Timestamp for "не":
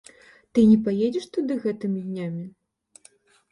0.69-0.77